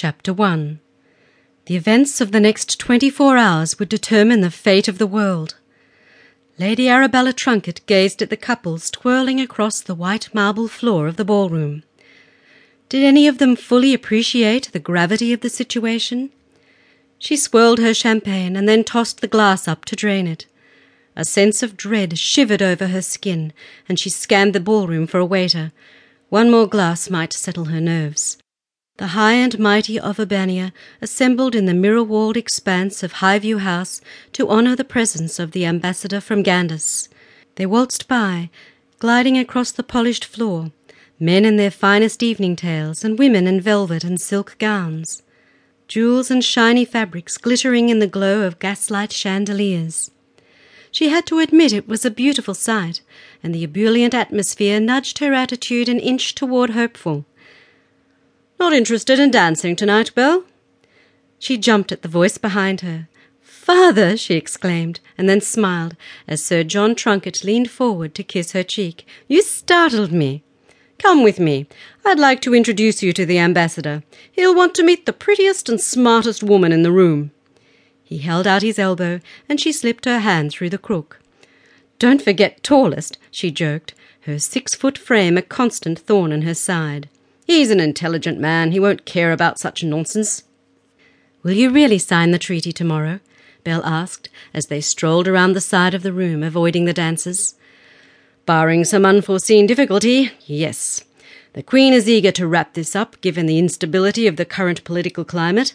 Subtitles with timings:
[0.00, 0.78] Chapter 1
[1.64, 5.56] The events of the next twenty-four hours would determine the fate of the world.
[6.56, 11.24] Lady Arabella Trunkett gazed at the couples twirling across the white marble floor of the
[11.24, 11.82] ballroom.
[12.88, 16.30] Did any of them fully appreciate the gravity of the situation?
[17.18, 20.46] She swirled her champagne and then tossed the glass up to drain it.
[21.16, 23.52] A sense of dread shivered over her skin,
[23.88, 25.72] and she scanned the ballroom for a waiter.
[26.28, 28.38] One more glass might settle her nerves.
[28.98, 34.00] The high and mighty of Urbannia assembled in the mirror-walled expanse of Highview House
[34.32, 37.08] to honour the presence of the ambassador from Gandiss.
[37.54, 38.50] They waltzed by,
[38.98, 40.72] gliding across the polished floor,
[41.20, 45.22] men in their finest evening tails and women in velvet and silk gowns,
[45.86, 50.10] jewels and shiny fabrics glittering in the glow of gaslight chandeliers.
[50.90, 53.02] She had to admit it was a beautiful sight,
[53.44, 57.26] and the ebullient atmosphere nudged her attitude an inch toward hopeful.
[58.58, 60.44] Not interested in dancing tonight, Belle?
[61.38, 63.08] She jumped at the voice behind her.
[63.40, 64.16] Father!
[64.16, 65.94] she exclaimed, and then smiled
[66.26, 69.06] as Sir John Trunkett leaned forward to kiss her cheek.
[69.28, 70.42] You startled me.
[70.98, 71.66] Come with me.
[72.04, 74.02] I'd like to introduce you to the ambassador.
[74.32, 77.30] He'll want to meet the prettiest and smartest woman in the room.
[78.02, 81.20] He held out his elbow, and she slipped her hand through the crook.
[81.98, 87.08] Don't forget tallest, she joked, her six-foot frame a constant thorn in her side.
[87.48, 88.72] He's an intelligent man.
[88.72, 90.42] He won't care about such nonsense.
[91.42, 93.20] Will you really sign the treaty tomorrow?
[93.64, 97.54] Belle asked, as they strolled around the side of the room, avoiding the dancers.
[98.44, 101.04] Barring some unforeseen difficulty, yes.
[101.54, 105.24] The Queen is eager to wrap this up, given the instability of the current political
[105.24, 105.74] climate.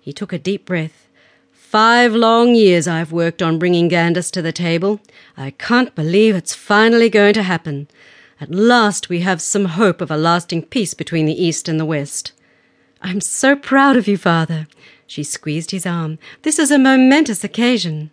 [0.00, 1.08] He took a deep breath.
[1.52, 5.00] Five long years I've worked on bringing Gandiss to the table.
[5.36, 7.88] I can't believe it's finally going to happen.
[8.40, 11.86] At last we have some hope of a lasting peace between the East and the
[11.86, 12.32] West.
[13.00, 14.66] I'm so proud of you, father.
[15.06, 16.18] She squeezed his arm.
[16.42, 18.10] This is a momentous occasion.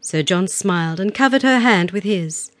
[0.00, 2.52] Sir John smiled and covered her hand with his.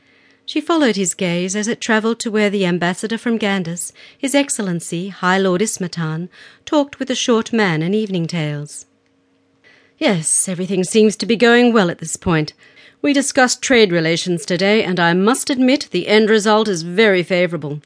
[0.44, 5.08] She followed his gaze as it travelled to where the ambassador from Gandiss, His Excellency
[5.08, 6.28] High Lord Ismatan,
[6.64, 8.86] talked with a short man in evening tails.
[9.98, 12.54] Yes, everything seems to be going well at this point.
[13.02, 17.82] We discussed trade relations today, and I must admit the end result is very favourable.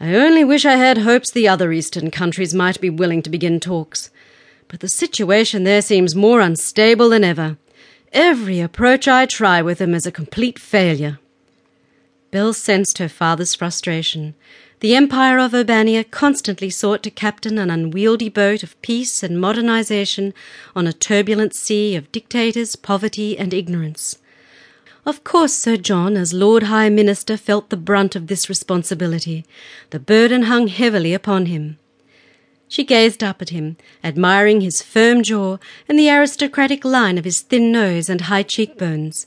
[0.00, 3.60] I only wish I had hopes the other eastern countries might be willing to begin
[3.60, 4.08] talks.
[4.66, 7.58] But the situation there seems more unstable than ever.
[8.10, 11.18] Every approach I try with them is a complete failure.
[12.30, 14.34] Belle sensed her father's frustration.
[14.80, 20.32] The Empire of Urbannia constantly sought to captain an unwieldy boat of peace and modernization
[20.74, 24.16] on a turbulent sea of dictators, poverty, and ignorance.
[25.08, 29.46] Of course, Sir John, as Lord High Minister, felt the brunt of this responsibility.
[29.88, 31.78] The burden hung heavily upon him.
[32.68, 35.56] She gazed up at him, admiring his firm jaw
[35.88, 39.26] and the aristocratic line of his thin nose and high cheekbones.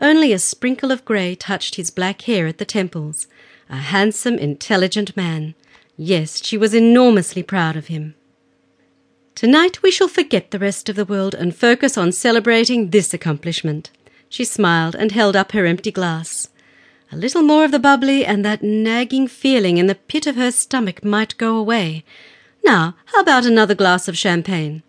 [0.00, 3.26] Only a sprinkle of grey touched his black hair at the temples.
[3.68, 5.54] A handsome, intelligent man.
[5.98, 8.14] Yes, she was enormously proud of him.
[9.34, 13.90] Tonight we shall forget the rest of the world and focus on celebrating this accomplishment.
[14.30, 16.48] She smiled and held up her empty glass.
[17.10, 20.52] A little more of the bubbly, and that nagging feeling in the pit of her
[20.52, 22.04] stomach might go away.
[22.64, 24.84] Now, how about another glass of champagne?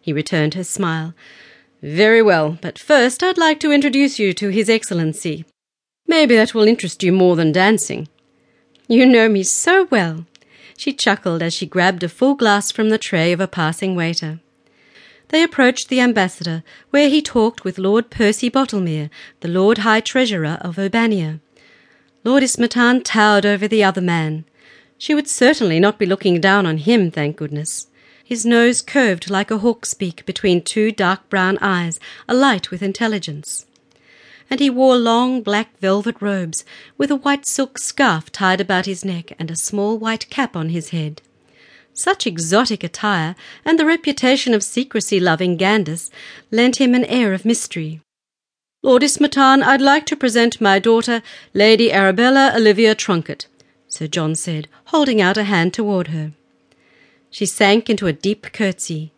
[0.00, 1.12] He returned her smile.
[1.82, 5.44] Very well, but first I'd like to introduce you to His Excellency.
[6.06, 8.06] Maybe that will interest you more than dancing.
[8.86, 10.24] You know me so well.
[10.76, 14.38] She chuckled as she grabbed a full glass from the tray of a passing waiter
[15.32, 19.08] they approached the ambassador, where he talked with Lord Percy Bottlemere,
[19.40, 21.40] the Lord High Treasurer of Urbannia.
[22.22, 24.44] Lord Ismatan towered over the other man.
[24.98, 27.86] She would certainly not be looking down on him, thank goodness.
[28.22, 33.64] His nose curved like a hawk's beak between two dark brown eyes, alight with intelligence.
[34.50, 36.62] And he wore long black velvet robes,
[36.98, 40.68] with a white silk scarf tied about his neck and a small white cap on
[40.68, 41.22] his head.
[41.94, 46.10] Such exotic attire, and the reputation of secrecy-loving Gandiss,
[46.50, 48.00] lent him an air of mystery.
[48.82, 51.22] Lord Ismatan, I'd like to present my daughter,
[51.54, 53.46] Lady Arabella Olivia Trunkett,
[53.88, 56.32] Sir John said, holding out a hand toward her.
[57.30, 59.12] She sank into a deep curtsy.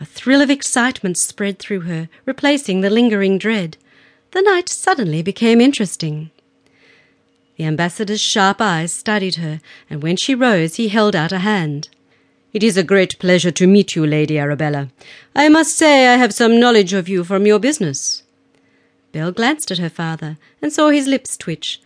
[0.00, 3.76] A thrill of excitement spread through her, replacing the lingering dread.
[4.30, 6.30] The night suddenly became interesting.
[7.56, 9.60] The ambassador's sharp eyes studied her,
[9.90, 11.88] and when she rose he held out a hand.
[12.52, 14.88] It is a great pleasure to meet you, Lady Arabella.
[15.34, 18.24] I must say I have some knowledge of you from your business.
[19.10, 21.80] Belle glanced at her father and saw his lips twitch.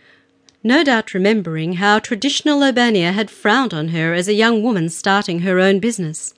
[0.63, 5.39] no doubt remembering how traditional Urbannia had frowned on her as a young woman starting
[5.39, 6.33] her own business.